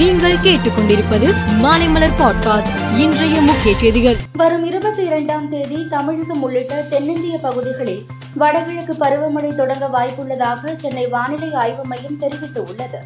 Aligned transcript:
நீங்கள் 0.00 0.42
கேட்டுக்கொண்டிருப்பது 0.42 1.28
மாலைமலர் 1.62 2.14
பாட்காஸ்ட் 2.14 2.74
இன்றைய 2.98 3.36
முக்கிய 3.40 3.72
செய்திகள் 3.76 4.18
வரும் 4.36 4.64
இருபத்தி 4.64 5.02
இரண்டாம் 5.02 5.46
தேதி 5.48 5.78
தமிழகம் 5.88 6.42
உள்ளிட்ட 6.42 6.80
தென்னிந்திய 6.90 7.36
பகுதிகளில் 7.38 8.02
வடகிழக்கு 8.36 8.94
பருவமழை 8.94 9.50
தொடங்க 9.54 9.88
வாய்ப்புள்ளதாக 9.88 10.74
சென்னை 10.76 11.06
வானிலை 11.06 11.50
ஆய்வு 11.54 11.84
மையம் 11.84 12.20
தெரிவித்துள்ளது 12.22 13.00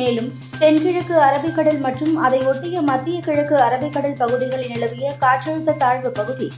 மேலும் 0.00 0.30
தென்கிழக்கு 0.58 1.16
அரபிக்கடல் 1.22 1.80
மற்றும் 1.80 2.16
அதை 2.22 2.40
ஒட்டிய 2.46 2.82
மத்திய 2.82 3.20
கிழக்கு 3.20 3.56
அரபிக்கடல் 3.62 4.18
பகுதிகளில் 4.18 4.72
நிலவிய 4.72 5.08
காற்றழுத்த 5.20 5.78
தாழ்வு 5.78 6.12
பகுதி 6.12 6.48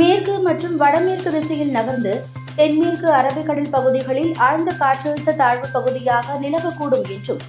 மேற்கு 0.00 0.36
மற்றும் 0.42 0.76
வடமேற்கு 0.76 1.30
திசையில் 1.30 1.70
நகர்ந்து 1.70 2.14
தென்மேற்கு 2.56 3.10
அரபிக்கடல் 3.14 3.70
பகுதிகளில் 3.70 4.32
ஆழ்ந்த 4.40 4.72
காற்றழுத்த 4.78 5.36
தாழ்வு 5.36 5.68
பகுதியாக 5.72 6.36
நிலவக்கூடும் 6.40 7.08
என்றும் 7.08 7.44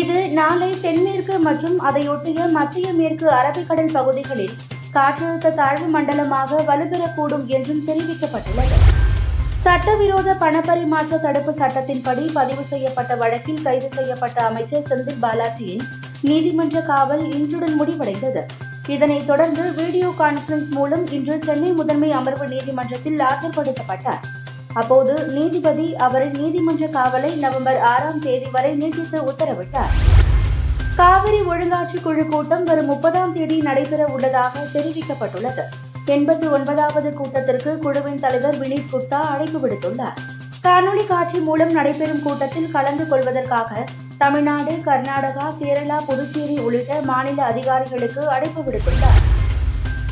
இது 0.00 0.16
நாளை 0.30 0.68
தென்மேற்கு 0.80 1.34
மற்றும் 1.38 1.76
அதையொட்டிய 1.80 2.46
மத்திய 2.52 2.88
மேற்கு 2.92 3.26
அரபிக்கடல் 3.32 3.94
பகுதிகளில் 3.94 4.56
காற்றழுத்த 4.92 5.52
தாழ்வு 5.52 5.86
மண்டலமாக 5.86 6.60
வலுப்பெறக்கூடும் 6.68 7.46
என்றும் 7.48 7.84
தெரிவிக்கப்பட்டுள்ளது 7.86 8.78
சட்டவிரோத 9.62 10.34
பணப்பரிமாற்ற 10.34 11.14
தடுப்பு 11.18 11.52
சட்டத்தின்படி 11.52 12.24
பதிவு 12.32 12.64
செய்யப்பட்ட 12.64 13.14
வழக்கில் 13.14 13.62
கைது 13.62 13.88
செய்யப்பட்ட 13.90 14.40
அமைச்சர் 14.42 14.86
செந்தில் 14.86 15.22
பாலாஜியின் 15.22 15.86
நீதிமன்ற 16.22 16.80
காவல் 16.86 17.24
இன்றுடன் 17.32 17.76
முடிவடைந்தது 17.76 18.42
இதனைத் 18.88 19.26
தொடர்ந்து 19.26 19.64
வீடியோ 19.74 20.10
கான்பரன்ஸ் 20.18 20.70
மூலம் 20.70 21.06
இன்று 21.10 21.38
சென்னை 21.42 21.72
முதன்மை 21.72 22.12
அமர்வு 22.12 22.46
நீதிமன்றத்தில் 22.48 23.18
ஆஜர்படுத்தப்பட்டார் 23.26 24.22
அப்போது 24.78 25.14
நீதிபதி 25.34 25.86
அவரின் 26.00 26.38
நீதிமன்ற 26.38 26.86
காவலை 26.94 27.30
நவம்பர் 27.38 27.80
ஆறாம் 27.88 28.22
தேதி 28.22 28.48
வரை 28.52 28.72
நீட்டித்து 28.74 29.20
உத்தரவிட்டார் 29.28 29.94
காவிரி 30.98 31.40
ஒழுங்காற்று 31.48 31.98
குழு 32.00 32.22
கூட்டம் 32.26 32.64
வரும் 32.64 32.88
முப்பதாம் 32.88 33.34
தேதி 33.34 33.56
நடைபெற 33.60 34.02
உள்ளதாக 34.14 34.64
தெரிவிக்கப்பட்டுள்ளது 34.72 35.64
எண்பத்தி 36.08 36.46
ஒன்பதாவது 36.48 37.08
கூட்டத்திற்கு 37.12 37.72
குழுவின் 37.78 38.20
தலைவர் 38.20 38.58
வினீத் 38.58 38.90
குப்தா 38.92 39.20
அழைப்பு 39.30 39.58
விடுத்துள்ளார் 39.58 40.18
காணொலி 40.62 41.04
காட்சி 41.06 41.40
மூலம் 41.40 41.72
நடைபெறும் 41.72 42.22
கூட்டத்தில் 42.22 42.70
கலந்து 42.70 43.06
கொள்வதற்காக 43.06 43.84
தமிழ்நாடு 44.18 44.72
கர்நாடகா 44.86 45.48
கேரளா 45.60 45.98
புதுச்சேரி 46.06 46.56
உள்ளிட்ட 46.58 47.00
மாநில 47.04 47.42
அதிகாரிகளுக்கு 47.44 48.24
அழைப்பு 48.28 48.62
விடுத்துள்ளார் 48.62 49.20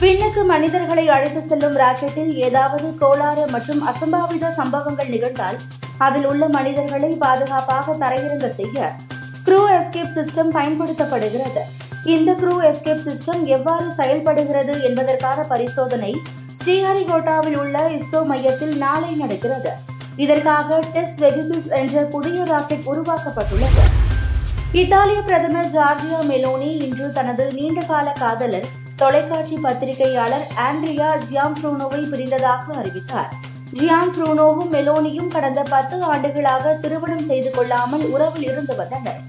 விண்ணுக்கு 0.00 0.42
மனிதர்களை 0.44 1.04
அழைத்து 1.08 1.40
செல்லும் 1.42 1.76
ராக்கெட்டில் 1.76 2.32
ஏதாவது 2.46 2.86
கோளாறு 2.98 3.44
மற்றும் 3.52 3.80
அசம்பாவித 3.86 4.50
சம்பவங்கள் 4.58 5.12
நிகழ்ந்தால் 5.12 5.58
அதில் 5.98 6.26
உள்ள 6.26 6.44
மனிதர்களை 6.48 7.10
பாதுகாப்பாக 7.22 7.94
தரையிறங்க 8.02 8.48
செய்ய 8.56 8.88
க்ரூ 9.46 9.60
எஸ்கேப் 9.72 10.12
சிஸ்டம் 10.16 10.50
பயன்படுத்தப்படுகிறது 10.50 11.62
இந்த 12.06 12.30
க்ரூ 12.34 12.54
எஸ்கேப் 12.66 13.04
சிஸ்டம் 13.06 13.42
எவ்வாறு 13.50 13.88
செயல்படுகிறது 13.96 14.74
என்பதற்கான 14.84 15.38
பரிசோதனை 15.48 16.12
ஸ்ரீஹரிகோட்டாவில் 16.60 17.58
உள்ள 17.58 17.78
இஸ்ரோ 17.96 18.20
மையத்தில் 18.26 18.74
நாளை 18.78 19.12
நடக்கிறது 19.16 19.72
இதற்காக 20.16 20.78
டெஸ் 20.92 21.18
வெகிகிஸ் 21.20 21.68
என்ற 21.74 22.04
புதிய 22.08 22.38
ராக்கெட் 22.44 22.88
உருவாக்கப்பட்டுள்ளது 22.92 23.84
இத்தாலிய 24.74 25.20
பிரதமர் 25.22 25.74
ஜார்ஜியா 25.74 26.20
மெலோனி 26.28 26.72
இன்று 26.80 27.06
தனது 27.12 27.44
நீண்டகால 27.52 28.08
காதலர் 28.18 28.68
தொலைக்காட்சி 28.98 29.56
பத்திரிகையாளர் 29.56 30.44
ஆண்ட்ரியா 30.62 31.08
ஃப்ரூனோவை 31.54 32.00
பிரிந்ததாக 32.10 32.74
அறிவித்தார் 32.76 33.32
ஃப்ரூனோவும் 34.08 34.70
மெலோனியும் 34.72 35.28
கடந்த 35.28 35.60
பத்து 35.70 35.96
ஆண்டுகளாக 36.04 36.72
திருமணம் 36.74 37.26
செய்து 37.26 37.50
கொள்ளாமல் 37.50 38.04
உறவில் 38.10 38.46
இருந்து 38.50 38.74
வந்தனர் 38.74 39.20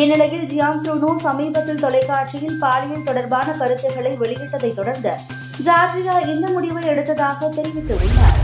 இந்நிலையில் 0.00 0.46
ஃப்ரூனோ 0.78 1.10
சமீபத்தில் 1.22 1.80
தொலைக்காட்சியில் 1.80 2.58
பாலியல் 2.58 3.06
தொடர்பான 3.06 3.48
கருத்துக்களை 3.52 4.12
வெளியிட்டதை 4.16 4.72
தொடர்ந்து 4.74 5.14
ஜார்ஜியா 5.64 6.16
இந்த 6.28 6.46
முடிவை 6.48 6.84
எடுத்ததாக 6.86 7.52
தெரிவித்துள்ளார் 7.56 8.38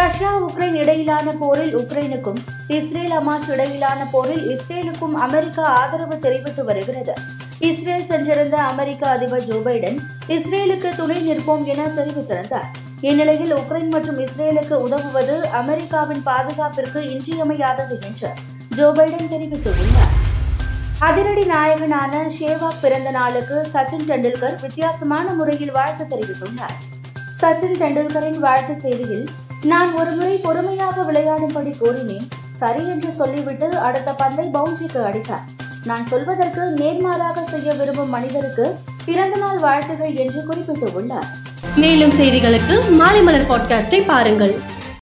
ரஷ்யா 0.00 0.30
உக்ரைன் 0.44 0.76
இடையிலான 0.76 1.34
போரில் 1.40 1.74
உக்ரைனுக்கும் 1.76 2.40
இஸ்ரேல் 2.68 3.16
அமாஸ் 3.18 3.50
இடையிலான 3.50 4.00
போரில் 4.12 4.44
இஸ்ரேலுக்கும் 4.50 5.16
அமெரிக்கா 5.20 5.66
ஆதரவு 5.74 6.16
தெரிவித்து 6.18 6.62
வருகிறது 6.64 7.14
இஸ்ரேல் 7.62 8.06
சென்றிருந்த 8.06 8.56
அமெரிக்க 8.64 9.02
அதிபர் 9.08 9.44
ஜோ 9.44 9.58
பைடன் 9.58 9.98
இஸ்ரேலுக்கு 10.28 10.90
துணை 10.96 11.18
நிற்போம் 11.20 11.64
என 11.66 11.86
தெரிவித்திருந்தார் 11.96 12.68
இந்நிலையில் 13.00 13.54
உக்ரைன் 13.54 13.90
மற்றும் 13.90 14.18
இஸ்ரேலுக்கு 14.18 14.76
உதவுவது 14.78 15.36
அமெரிக்காவின் 15.52 16.22
பாதுகாப்பிற்கு 16.26 17.00
இன்றியமையாதது 17.10 17.96
என்று 18.02 18.30
ஜோ 18.76 18.88
பைடன் 18.96 19.32
தெரிவித்துள்ளார் 19.32 20.12
அதிரடி 21.02 21.44
நாயகனான 21.44 22.24
ஷேவாக் 22.36 22.82
பிறந்த 22.82 23.10
நாளுக்கு 23.10 23.56
சச்சின் 23.72 24.06
டெண்டுல்கர் 24.06 24.58
வித்தியாசமான 24.60 25.26
முறையில் 25.32 25.72
வாழ்த்து 25.72 26.06
தெரிவித்துள்ளார் 26.12 26.76
சச்சின் 27.40 27.78
டெண்டுல்கரின் 27.78 28.40
வாழ்த்து 28.40 28.76
செய்தியில் 28.82 29.26
நான் 29.64 29.92
ஒருமுறை 29.94 30.36
பொறுமையாக 30.38 31.04
விளையாடும்படி 31.04 31.74
கூறினேன் 31.78 32.28
சரி 32.54 32.82
என்று 32.88 33.12
சொல்லிவிட்டு 33.12 33.68
அடுத்த 33.80 34.10
பந்தை 34.12 34.46
பவுன்சிக்கு 34.48 35.00
அடித்தார் 35.04 35.46
நான் 35.84 36.06
சொல்வதற்கு 36.06 36.62
நேர்மாறாக 36.76 37.44
செய்ய 37.44 37.72
விரும்பும் 37.72 38.08
மனிதருக்கு 38.08 38.66
பிறந்தநாள் 39.04 39.58
வாழ்த்துகள் 39.58 40.14
என்று 40.14 40.40
குறிப்பிட்டுள்ளார் 40.48 41.28
மேலும் 41.76 42.10
செய்திகளுக்கு 42.10 42.74
மாலை 42.90 43.22
மலர் 43.22 43.50
பாட்காஸ்டை 43.50 44.00
பாருங்கள் 44.04 44.54